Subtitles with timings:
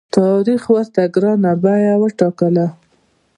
[0.17, 2.65] تاریخ ورته ګرانه بیه وټاکله.